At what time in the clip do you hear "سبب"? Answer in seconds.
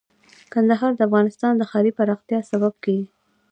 2.51-2.73